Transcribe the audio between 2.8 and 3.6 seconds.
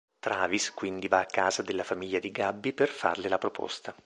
farle la